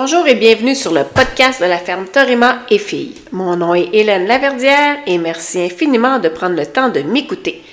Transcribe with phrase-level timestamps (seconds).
[0.00, 3.16] Bonjour et bienvenue sur le podcast de la ferme Torima et Filles.
[3.32, 7.64] Mon nom est Hélène Laverdière et merci infiniment de prendre le temps de m'écouter.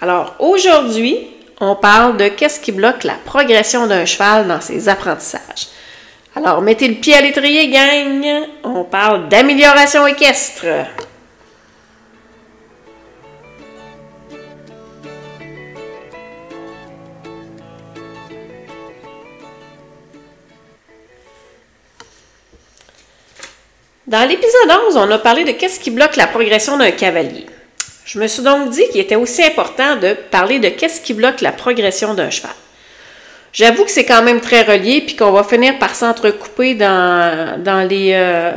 [0.00, 1.26] Alors aujourd'hui,
[1.60, 5.68] on parle de qu'est-ce qui bloque la progression d'un cheval dans ses apprentissages.
[6.34, 8.26] Alors mettez le pied à l'étrier, gang!
[8.64, 10.64] On parle d'amélioration équestre.
[24.08, 27.44] Dans l'épisode 11, on a parlé de qu'est-ce qui bloque la progression d'un cavalier.
[28.06, 31.42] Je me suis donc dit qu'il était aussi important de parler de qu'est-ce qui bloque
[31.42, 32.54] la progression d'un cheval.
[33.52, 37.86] J'avoue que c'est quand même très relié, puis qu'on va finir par s'entrecouper dans, dans,
[37.86, 38.52] les, euh,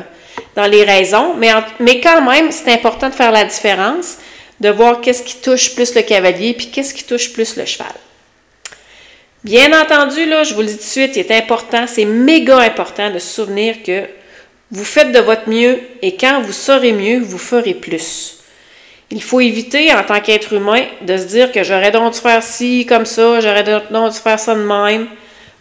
[0.55, 4.19] dans les raisons, mais, mais quand même, c'est important de faire la différence,
[4.61, 7.91] de voir qu'est-ce qui touche plus le cavalier, puis qu'est-ce qui touche plus le cheval.
[9.43, 12.59] Bien entendu, là, je vous le dis tout de suite, il est important, c'est méga
[12.59, 14.05] important de se souvenir que
[14.71, 18.37] vous faites de votre mieux et quand vous saurez mieux, vous ferez plus.
[19.11, 22.41] Il faut éviter, en tant qu'être humain, de se dire que j'aurais donc dû faire
[22.41, 25.07] ci comme ça, j'aurais donc dû faire ça de même.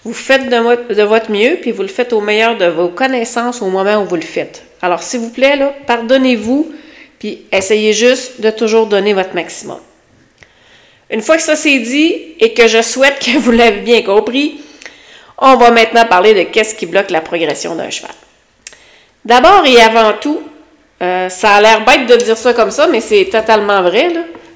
[0.05, 3.67] Vous faites de votre, mieux, puis vous le faites au meilleur de vos connaissances au
[3.67, 4.63] moment où vous le faites.
[4.81, 6.73] Alors, s'il vous plaît, pardonnez-vous,
[7.19, 9.81] puis essayez juste de toujours donner votre maximum.
[11.11, 14.61] Une fois que ça c'est dit et que je souhaite que vous l'avez bien compris,
[15.37, 18.13] on va maintenant parler de qu'est-ce qui bloque la progression d'un cheval.
[19.25, 20.43] D'abord et avant tout,
[21.03, 24.13] euh, ça a l'air bête de dire ça comme ça, mais c'est totalement vrai,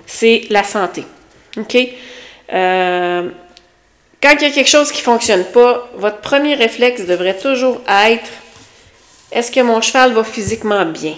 [0.07, 1.05] c'est la santé.
[2.53, 3.29] Euh,
[4.23, 7.81] quand il y a quelque chose qui ne fonctionne pas, votre premier réflexe devrait toujours
[7.89, 8.31] être
[9.33, 11.17] est-ce que mon cheval va physiquement bien?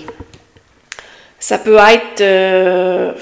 [1.39, 3.13] Ça peut être, euh,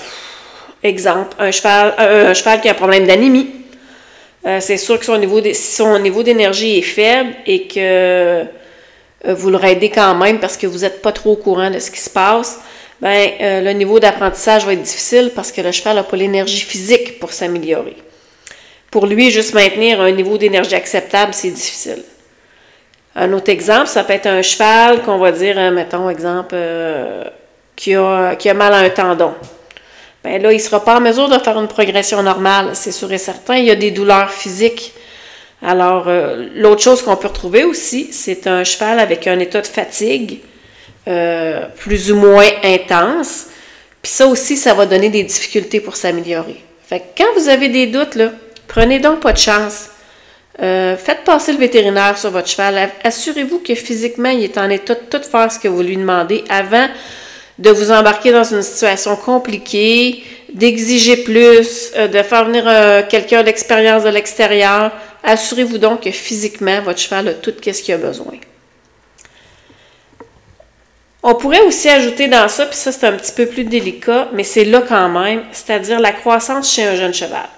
[0.83, 3.51] exemple, un cheval, un cheval qui a un problème d'anémie.
[4.61, 8.45] c'est sûr que son niveau, d'énergie est faible et que
[9.33, 11.91] vous le raidez quand même parce que vous n'êtes pas trop au courant de ce
[11.91, 12.61] qui se passe,
[13.01, 16.61] ben, euh, le niveau d'apprentissage va être difficile parce que le cheval n'a pas l'énergie
[16.61, 17.97] physique pour s'améliorer.
[18.91, 22.03] Pour lui, juste maintenir un niveau d'énergie acceptable, c'est difficile.
[23.17, 27.25] Un autre exemple, ça peut être un cheval qu'on va dire, hein, mettons, exemple, euh,
[27.77, 29.35] qui, a, mal à un tendon.
[30.23, 33.13] Ben là, il ne sera pas en mesure de faire une progression normale, c'est sûr
[33.13, 33.57] et certain.
[33.57, 34.95] Il y a des douleurs physiques
[35.65, 39.67] alors, euh, l'autre chose qu'on peut retrouver aussi, c'est un cheval avec un état de
[39.67, 40.41] fatigue
[41.09, 43.47] euh, plus ou moins intense.
[44.03, 46.57] Puis ça aussi, ça va donner des difficultés pour s'améliorer.
[46.87, 48.33] Fait que quand vous avez des doutes, là,
[48.69, 49.89] prenez donc pas de chance.
[50.63, 52.91] Euh, faites passer le vétérinaire sur votre cheval.
[53.03, 56.45] Assurez-vous que physiquement, il est en état de tout faire ce que vous lui demandez
[56.51, 56.89] avant
[57.59, 60.23] de vous embarquer dans une situation compliquée,
[60.53, 64.93] d'exiger plus, de faire venir quelqu'un d'expérience de l'extérieur.
[65.25, 68.35] Assurez-vous donc que physiquement, votre cheval a tout ce qu'il a besoin.
[71.23, 74.45] On pourrait aussi ajouter dans ça, puis ça c'est un petit peu plus délicat, mais
[74.45, 77.49] c'est là quand même, c'est-à-dire la croissance chez un jeune cheval.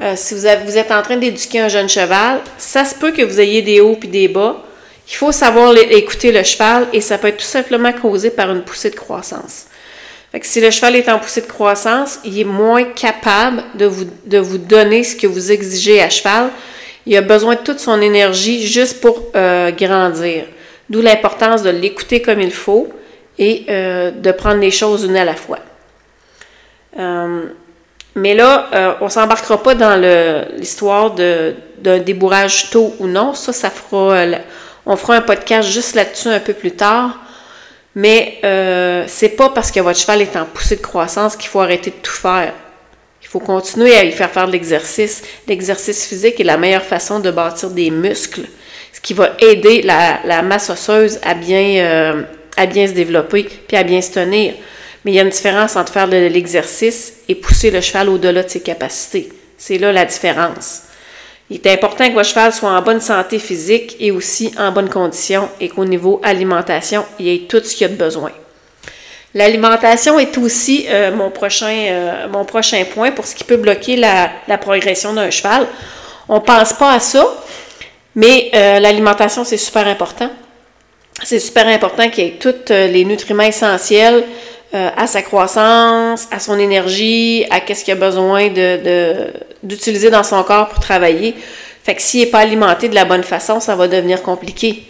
[0.00, 3.22] Euh, si vous, vous, êtes en train d'éduquer un jeune cheval, ça se peut que
[3.22, 4.62] vous ayez des hauts puis des bas.
[5.08, 8.62] Il faut savoir écouter le cheval et ça peut être tout simplement causé par une
[8.62, 9.64] poussée de croissance.
[10.32, 13.86] Fait que si le cheval est en poussée de croissance, il est moins capable de
[13.86, 16.50] vous, de vous donner ce que vous exigez à cheval.
[17.06, 20.44] Il a besoin de toute son énergie juste pour euh, grandir.
[20.90, 22.88] D'où l'importance de l'écouter comme il faut
[23.38, 25.60] et euh, de prendre les choses une à la fois.
[26.98, 27.44] Euh,
[28.14, 29.94] mais là, on ne s'embarquera pas dans
[30.58, 33.32] l'histoire d'un débourrage tôt ou non.
[33.32, 34.24] Ça, ça fera.
[34.84, 37.16] on fera un podcast juste là-dessus un peu plus tard.
[37.94, 41.60] Mais euh, c'est pas parce que votre cheval est en poussée de croissance qu'il faut
[41.60, 42.52] arrêter de tout faire.
[43.22, 45.22] Il faut continuer à lui faire faire de l'exercice.
[45.46, 48.46] L'exercice physique est la meilleure façon de bâtir des muscles,
[48.92, 52.22] ce qui va aider la, masse osseuse à bien, euh,
[52.56, 54.54] à bien se développer puis à bien se tenir.
[55.04, 58.42] Mais il y a une différence entre faire de l'exercice et pousser le cheval au-delà
[58.42, 59.28] de ses capacités.
[59.56, 60.82] C'est là la différence.
[61.50, 64.90] Il est important que votre cheval soit en bonne santé physique et aussi en bonne
[64.90, 68.30] condition et qu'au niveau alimentation, il ait tout ce qu'il a de besoin.
[69.34, 73.96] L'alimentation est aussi euh, mon, prochain, euh, mon prochain point pour ce qui peut bloquer
[73.96, 75.66] la, progression d'un cheval.
[76.28, 77.26] On ne pense pas à ça,
[78.14, 80.30] mais euh, l'alimentation, c'est super important.
[81.22, 84.24] C'est super important qu'il ait tous les nutriments essentiels
[84.74, 89.32] euh, à sa croissance, à son énergie, à qu'est-ce qu'il a besoin de,
[89.62, 91.34] d'utiliser dans son corps pour travailler.
[91.82, 94.82] Fait que s'il n'est pas alimenté de la bonne façon, ça va devenir compliqué.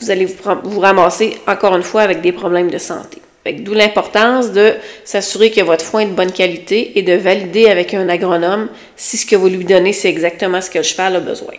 [0.00, 3.20] Vous allez vous, vous ramasser encore une fois avec des problèmes de santé.
[3.52, 7.94] D'où l'importance de s'assurer que votre foin est de bonne qualité et de valider avec
[7.94, 11.20] un agronome si ce que vous lui donnez, c'est exactement ce que le cheval a
[11.20, 11.54] besoin.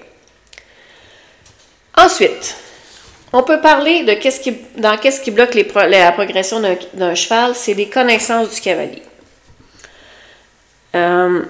[1.97, 2.55] Ensuite,
[3.31, 6.61] On peut parler de qu'est-ce qui, bloque la progression
[6.93, 9.03] d'un, cheval, c'est les connaissances du cavalier.
[10.95, 11.43] Euh,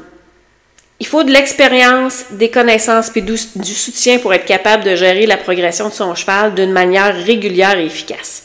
[1.00, 5.38] il faut de l'expérience, des connaissances puis du, soutien pour être capable de gérer la
[5.38, 8.44] progression de son cheval d'une manière régulière et efficace.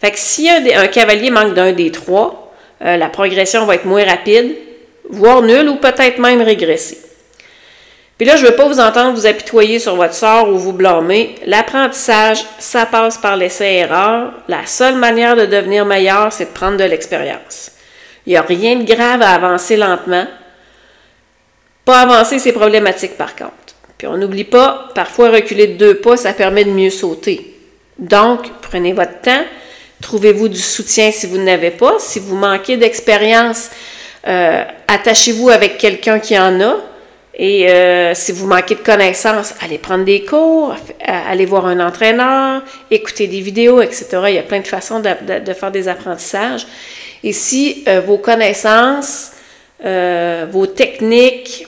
[0.00, 4.04] Fait que si un, cavalier manque d'un des trois, euh, la progression va être moins
[4.04, 4.54] rapide,
[5.08, 6.98] voire nulle ou peut-être même régresser.
[8.20, 10.74] Puis là, je ne veux pas vous entendre vous apitoyer sur votre sort ou vous
[10.74, 11.36] blâmer.
[11.46, 14.34] L'apprentissage, ça passe par l'essai-erreur.
[14.46, 17.70] La seule manière de devenir meilleur, c'est de prendre de l'expérience.
[18.26, 20.26] Il n'y a rien de grave à avancer lentement.
[21.86, 23.54] Pas avancer, c'est problématique par contre.
[23.96, 27.56] Puis on n'oublie pas, parfois reculer de deux pas, ça permet de mieux sauter.
[27.98, 29.44] Donc, prenez votre temps,
[30.02, 31.94] trouvez-vous du soutien si vous n'avez pas.
[31.98, 33.70] Si vous manquez d'expérience,
[34.28, 36.76] euh, attachez-vous avec quelqu'un qui en a.
[37.34, 40.74] Et euh, si vous manquez de connaissances, allez prendre des cours,
[41.04, 44.08] allez voir un entraîneur, écouter des vidéos, etc.
[44.28, 46.66] Il y a plein de façons de, faire des apprentissages.
[47.22, 49.32] Et si euh, vos connaissances,
[49.82, 51.66] vos techniques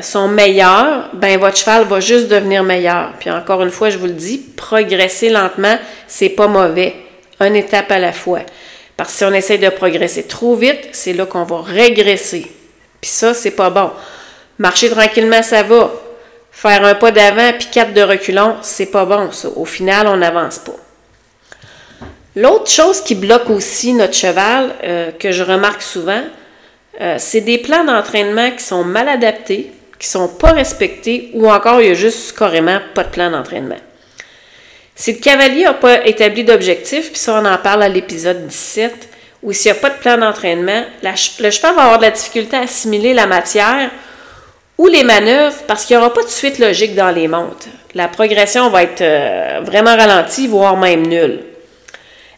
[0.00, 3.12] sont meilleures, ben votre cheval va juste devenir meilleur.
[3.20, 5.78] Puis encore une fois, je vous le dis, progresser lentement,
[6.08, 6.96] c'est pas mauvais.
[7.40, 8.40] Une étape à la fois.
[8.96, 12.46] Parce que si on essaie de progresser trop vite, c'est là qu'on va régresser.
[13.00, 13.90] Puis ça, c'est pas bon.
[14.58, 15.92] Marcher tranquillement, ça va.
[16.52, 19.48] Faire un pas d'avant puis quatre de reculons, c'est pas bon, ça.
[19.56, 20.76] Au final, on n'avance pas.
[22.36, 26.22] L'autre chose qui bloque aussi notre cheval, euh, que je remarque souvent,
[27.00, 31.80] euh, c'est des plans d'entraînement qui sont mal adaptés, qui sont pas respectés, ou encore
[31.80, 33.78] il y a juste carrément pas de plan d'entraînement.
[34.96, 39.08] Si le cavalier n'a pas établi d'objectif, puis ça on en parle à l'épisode 17,
[39.42, 42.56] ou s'il n'y a pas de plan d'entraînement, le cheval va avoir de la difficulté
[42.56, 43.90] à assimiler la matière
[44.78, 47.68] ou les manœuvres parce qu'il n'y aura pas de suite logique dans les montes.
[47.94, 51.40] La progression va être euh, vraiment ralentie, voire même nulle.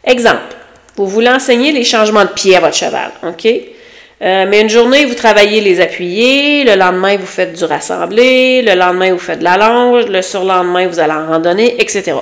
[0.03, 0.55] Exemple,
[0.95, 3.45] vous voulez enseigner les changements de pied à votre cheval, OK?
[3.45, 8.73] Euh, mais une journée, vous travaillez les appuyés, le lendemain, vous faites du rassemblé, le
[8.73, 12.13] lendemain, vous faites de la longe, le surlendemain, vous allez en randonnée, etc.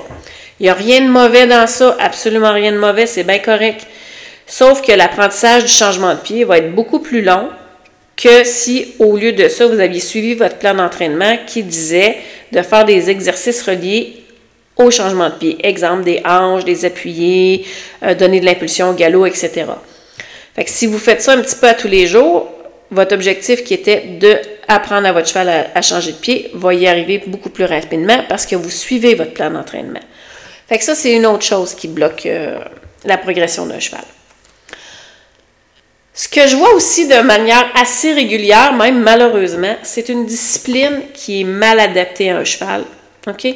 [0.60, 3.86] Il n'y a rien de mauvais dans ça, absolument rien de mauvais, c'est bien correct.
[4.46, 7.48] Sauf que l'apprentissage du changement de pied va être beaucoup plus long
[8.16, 12.16] que si, au lieu de ça, vous aviez suivi votre plan d'entraînement qui disait
[12.52, 14.22] de faire des exercices reliés
[14.76, 15.56] au changement de pied.
[15.62, 17.64] Exemple, des hanches, des appuyés,
[18.02, 19.66] euh, donner de l'impulsion au galop, etc.
[20.54, 22.50] Fait que si vous faites ça un petit peu à tous les jours,
[22.90, 24.38] votre objectif qui était de
[24.68, 28.46] apprendre à votre cheval à, changer de pied va y arriver beaucoup plus rapidement parce
[28.46, 30.00] que vous suivez votre plan d'entraînement.
[30.68, 32.58] Fait que ça, c'est une autre chose qui bloque euh,
[33.04, 34.04] la progression d'un cheval.
[36.16, 41.42] Ce que je vois aussi de manière assez régulière, même malheureusement, c'est une discipline qui
[41.42, 42.82] est mal adaptée à un cheval.
[43.28, 43.46] OK?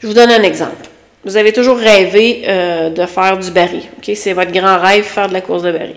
[0.00, 0.88] Je vous donne un exemple.
[1.24, 3.84] Vous avez toujours rêvé euh, de faire du baril.
[3.96, 4.14] OK?
[4.14, 5.96] C'est votre grand rêve, faire de la course de baril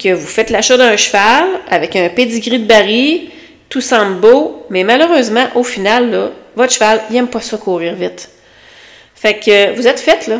[0.00, 3.28] que vous faites l'achat d'un cheval avec un pedigree de baril,
[3.68, 7.94] tout semble beau, mais malheureusement, au final, là, votre cheval, il n'aime pas ça courir
[7.94, 8.30] vite.
[9.14, 10.38] Fait que vous êtes fait, là.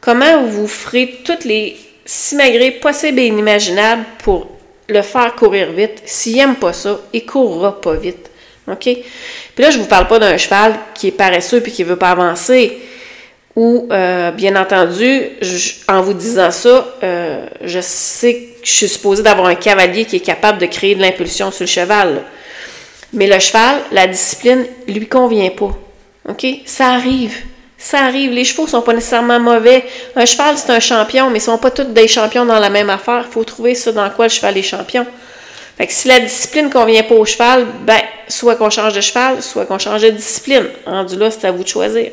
[0.00, 4.46] Comment vous ferez toutes les simagrées possibles et inimaginables pour
[4.88, 6.02] le faire courir vite?
[6.04, 8.30] S'il n'aime pas ça, il courra pas vite.
[8.70, 8.82] OK?
[8.82, 11.88] Puis là, je ne vous parle pas d'un cheval qui est paresseux et qui ne
[11.88, 12.78] veut pas avancer.
[13.56, 15.28] Ou, euh, bien entendu,
[15.86, 20.16] en vous disant ça, euh, je sais que je suis supposée d'avoir un cavalier qui
[20.16, 22.22] est capable de créer de l'impulsion sur le cheval.
[23.12, 25.70] Mais le cheval, la discipline, lui convient pas.
[26.28, 26.46] OK?
[26.64, 27.36] Ça arrive.
[27.84, 28.32] Ça arrive.
[28.32, 29.84] Les chevaux sont pas nécessairement mauvais.
[30.16, 32.88] Un cheval, c'est un champion, mais ils sont pas tous des champions dans la même
[32.88, 33.24] affaire.
[33.28, 35.06] Il faut trouver ça dans quoi le cheval est champion.
[35.76, 39.42] Fait que si la discipline convient pas au cheval, ben, soit qu'on change de cheval,
[39.42, 40.64] soit qu'on change de discipline.
[40.86, 42.12] Rendu là, c'est à vous de choisir.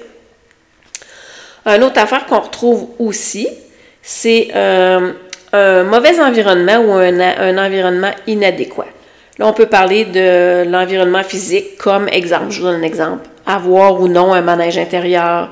[1.65, 3.47] Une autre affaire qu'on retrouve aussi,
[4.01, 5.13] c'est euh,
[5.53, 8.87] un mauvais environnement ou un, environnement inadéquat.
[9.39, 12.49] Là, on peut parler de l'environnement physique comme exemple.
[12.49, 13.30] Je vous donne un exemple.
[13.45, 15.49] Avoir ou non un manège intérieur,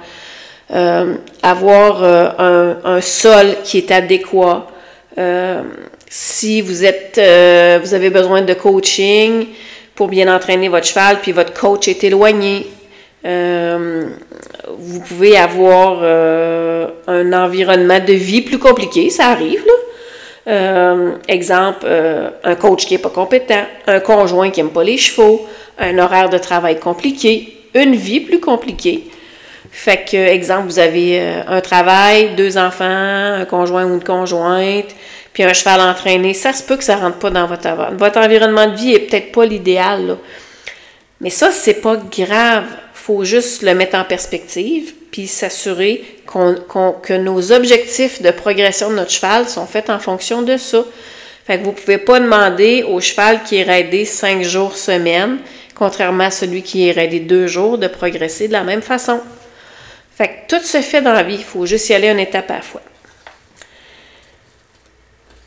[0.71, 4.67] euh, avoir euh, un, sol qui est adéquat.
[6.07, 7.19] si vous êtes,
[7.83, 9.47] vous avez besoin de coaching
[9.95, 12.67] pour bien entraîner votre cheval, puis votre coach est éloigné,
[13.25, 14.05] euh,
[14.77, 19.63] vous pouvez avoir euh, un environnement de vie plus compliqué, ça arrive.
[20.47, 21.85] Euh, exemple,
[22.43, 25.45] un coach qui n'est pas compétent, un conjoint qui n'aime pas les chevaux,
[25.77, 29.05] un horaire de travail compliqué, une vie plus compliquée.
[29.71, 34.95] Fait que, exemple, vous avez un travail, deux enfants, un conjoint ou une conjointe,
[35.31, 38.19] puis un cheval entraîné, ça se peut que ça ne rentre pas dans votre, votre
[38.19, 40.17] environnement de vie est peut-être pas l'idéal.
[41.21, 42.65] Mais ça, c'est pas grave
[43.09, 49.09] faut juste le mettre en perspective, puis s'assurer que nos objectifs de progression de notre
[49.09, 50.85] cheval sont faits en fonction de ça.
[51.47, 55.39] Fait que vous ne pouvez pas demander au cheval qui est raidé cinq jours semaine,
[55.79, 59.21] contrairement à celui qui est raidé deux jours, de progresser de la même façon.
[60.15, 62.51] Fait que tout se fait dans la vie, il faut juste y aller une étape
[62.51, 62.81] à la fois.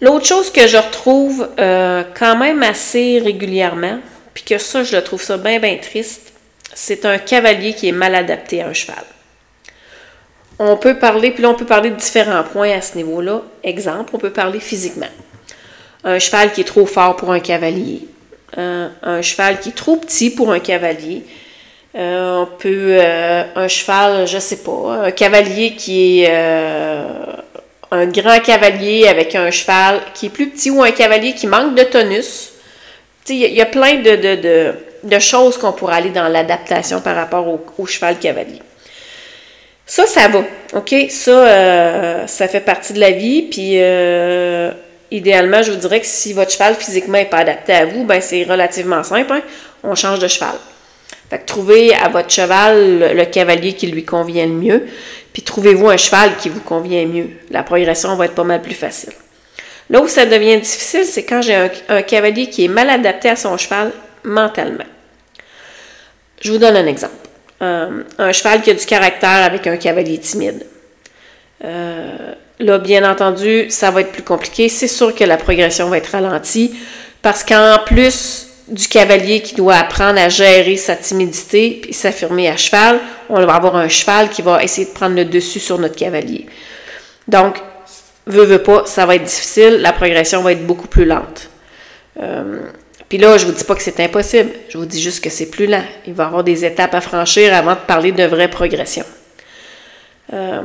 [0.01, 4.01] L'autre chose que je retrouve euh, quand même assez régulièrement,
[4.33, 6.33] puis que ça, je trouve ça bien, bien triste,
[6.73, 9.05] c'est un cavalier qui est mal adapté à un cheval.
[10.59, 13.43] On peut parler, puis là, on peut parler de différents points à ce niveau-là.
[13.63, 15.13] Exemple, on peut parler physiquement.
[16.05, 18.09] Un cheval qui est trop fort pour un cavalier.
[18.59, 21.23] Euh, un cheval qui est trop petit pour un cavalier.
[21.97, 22.99] Euh, on peut.
[23.01, 26.31] Euh, un cheval, je sais pas, un cavalier qui est
[27.91, 31.75] un grand cavalier avec un cheval qui est plus petit ou un cavalier qui manque
[31.75, 32.53] de tonus.
[33.29, 37.47] Il y, a plein de, choses qu'on pourrait aller dans l'adaptation par rapport
[37.79, 38.61] au, cheval cavalier.
[39.87, 40.43] Ça, ça va.
[40.75, 40.95] OK?
[41.09, 43.43] Ça, ça fait partie de la vie.
[43.43, 43.79] Puis,
[45.13, 48.21] idéalement, je vous dirais que si votre cheval physiquement n'est pas adapté à vous, ben
[48.21, 49.33] c'est relativement simple.
[49.33, 49.43] Hein.
[49.85, 50.55] On change de cheval.
[51.31, 54.87] Fait que trouvez à votre cheval le, cavalier qui lui convient le mieux,
[55.33, 57.29] puis trouvez-vous un cheval qui vous convient mieux.
[57.51, 59.13] La progression va être pas mal plus facile.
[59.89, 63.37] Là où ça devient difficile, c'est quand j'ai un, cavalier qui est mal adapté à
[63.37, 63.93] son cheval
[64.25, 64.85] mentalement.
[66.41, 67.15] Je vous donne un exemple.
[67.63, 70.67] Euh, un cheval qui a du caractère avec un cavalier timide.
[71.65, 74.69] Euh, Là, bien entendu, ça va être plus compliqué.
[74.69, 76.73] C'est sûr que la progression va être ralentie
[77.21, 82.57] parce qu'en plus du cavalier qui doit apprendre à gérer sa timidité puis s'affirmer à
[82.57, 85.97] cheval, on va avoir un cheval qui va essayer de prendre le dessus sur notre
[85.97, 86.47] cavalier.
[87.27, 87.57] Donc,
[88.27, 91.51] veut, veut pas, ça va être difficile, la progression va être beaucoup plus lente.
[92.23, 92.61] Euh,
[93.09, 95.51] puis là, je vous dis pas que c'est impossible, je vous dis juste que c'est
[95.51, 95.85] plus lent.
[96.07, 99.05] Il va y avoir des étapes à franchir avant de parler de vraie progression.
[100.33, 100.63] Euh,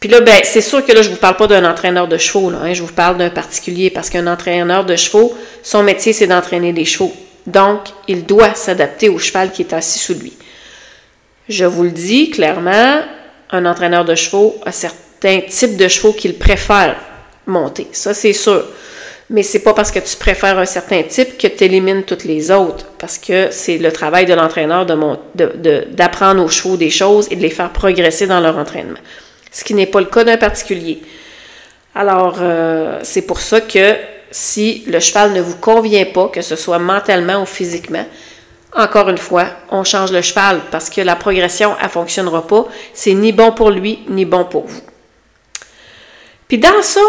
[0.00, 2.18] puis là, ben, c'est sûr que là, je ne vous parle pas d'un entraîneur de
[2.18, 6.12] chevaux, là, hein, je vous parle d'un particulier, parce qu'un entraîneur de chevaux, son métier,
[6.12, 7.14] c'est d'entraîner des chevaux.
[7.46, 10.34] Donc, il doit s'adapter au cheval qui est assis sous lui.
[11.48, 13.00] Je vous le dis clairement,
[13.50, 16.96] un entraîneur de chevaux a certains types de chevaux qu'il préfère
[17.46, 17.86] monter.
[17.92, 18.64] Ça, c'est sûr.
[19.30, 22.50] Mais c'est pas parce que tu préfères un certain type que tu élimines toutes les
[22.50, 27.36] autres, parce que c'est le travail de l'entraîneur d'apprendre de, aux chevaux des choses et
[27.36, 28.98] de les faire progresser dans leur entraînement
[29.56, 31.00] ce qui n'est pas le cas d'un particulier.
[31.94, 33.94] Alors, euh, c'est pour ça que
[34.30, 38.04] si le cheval ne vous convient pas, que ce soit mentalement ou physiquement,
[38.74, 42.66] encore une fois, on change le cheval parce que la progression, elle ne fonctionnera pas.
[42.92, 44.82] C'est ni bon pour lui, ni bon pour vous.
[46.48, 47.00] Puis dans ça,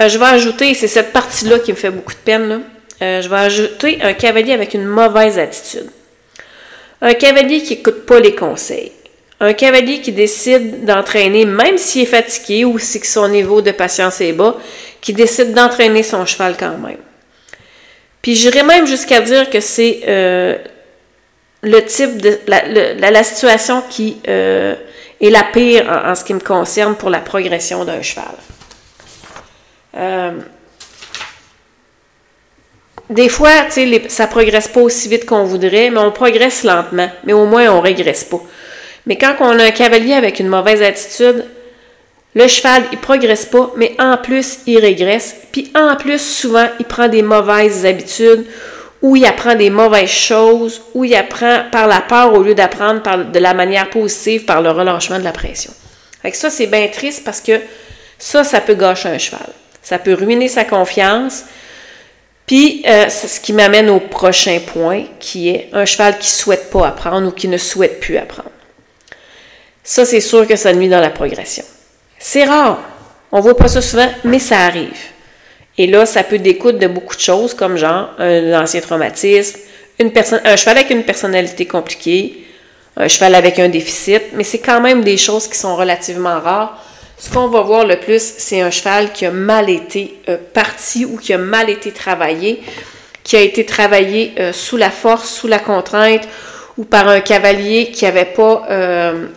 [0.00, 2.62] euh, je vais ajouter, c'est cette partie-là qui me fait beaucoup de peine,
[3.02, 5.90] euh, je vais ajouter un cavalier avec une mauvaise attitude.
[7.02, 8.92] Un cavalier qui n'écoute pas les conseils.
[9.38, 14.20] Un cavalier qui décide d'entraîner, même s'il est fatigué ou si son niveau de patience
[14.22, 14.56] est bas,
[15.00, 16.96] qui décide d'entraîner son cheval quand même.
[18.22, 20.56] Puis j'irais même jusqu'à dire que c'est euh,
[21.62, 24.74] le type de la, situation qui euh,
[25.20, 28.24] est la pire en, ce qui me concerne pour la progression d'un cheval.
[29.96, 30.32] Euh,
[33.08, 37.10] des fois, tu sais, ça progresse pas aussi vite qu'on voudrait, mais on progresse lentement,
[37.24, 38.40] mais au moins on régresse pas.
[39.06, 41.44] Mais quand on a un cavalier avec une mauvaise attitude,
[42.34, 45.36] le cheval, il progresse pas, mais en plus, il régresse.
[45.52, 48.44] Puis en plus, souvent, il prend des mauvaises habitudes
[49.02, 53.30] ou il apprend des mauvaises choses, ou il apprend par la peur au lieu d'apprendre
[53.30, 55.72] de la manière positive par le relâchement de la pression.
[56.22, 57.60] Fait ça, c'est bien triste parce que
[58.18, 59.48] ça, ça peut gâcher un cheval.
[59.82, 61.44] Ça peut ruiner sa confiance.
[62.46, 66.32] Puis, euh, c'est ce qui m'amène au prochain point, qui est un cheval qui ne
[66.32, 68.50] souhaite pas apprendre ou qui ne souhaite plus apprendre.
[69.86, 71.62] Ça, c'est sûr que ça nuit dans la progression.
[72.18, 72.80] C'est rare.
[73.30, 74.98] On voit pas ça souvent, mais ça arrive.
[75.78, 79.60] Et là, ça peut découdre de beaucoup de choses, comme genre un ancien traumatisme,
[80.00, 82.44] un cheval avec une personnalité compliquée,
[82.96, 86.82] un cheval avec un déficit, mais c'est quand même des choses qui sont relativement rares.
[87.16, 91.04] Ce qu'on va voir le plus, c'est un cheval qui a mal été euh, parti
[91.04, 92.60] ou qui a mal été travaillé,
[93.22, 96.26] qui a été travaillé euh, sous la force, sous la contrainte,
[96.76, 99.28] ou par un cavalier qui n'avait pas euh,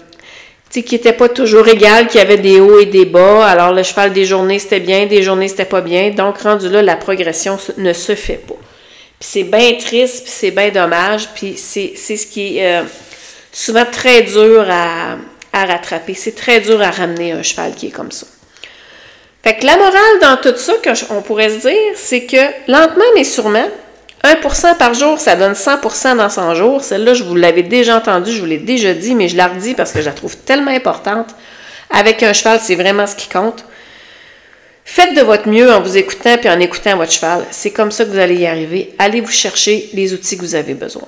[0.70, 3.46] qui n'était pas toujours égal, qui avait des hauts et des bas.
[3.46, 6.12] Alors, le cheval, des journées, c'était bien, des journées, c'était pas bien.
[6.12, 8.56] Donc, rendu là, la progression ne se fait pas.
[9.20, 12.84] Puis c'est bien triste, puis c'est bien dommage, puis c'est ce qui est euh,
[13.52, 15.18] souvent très dur à,
[15.52, 16.14] à rattraper.
[16.14, 18.28] C'est très dur à ramener un cheval qui est comme ça.
[19.44, 23.24] Fait que la morale dans tout ça, qu'on pourrait se dire, c'est que lentement mais
[23.24, 23.68] sûrement,
[24.24, 26.84] 1% par jour, ça donne 100% dans 100 jours.
[26.84, 29.76] Celle-là, je vous l'avais déjà entendue, je vous l'ai déjà dit, mais je la redis
[29.76, 31.36] parce que je la trouve tellement importante.
[31.90, 33.64] Avec un cheval, c'est vraiment ce qui compte.
[34.84, 37.46] Faites de votre mieux en vous écoutant puis en écoutant votre cheval.
[37.52, 38.94] C'est comme ça que vous allez y arriver.
[38.98, 41.08] Allez vous chercher les outils que vous avez besoin.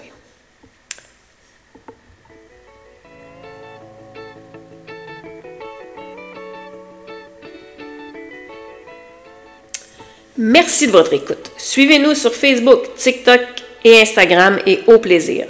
[10.38, 11.51] Merci de votre écoute.
[11.57, 13.41] Suivez-nous sur Facebook, TikTok
[13.83, 15.47] et Instagram et au plaisir.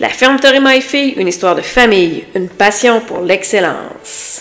[0.00, 4.35] La ferme My Fille, une histoire de famille, une passion pour l'excellence.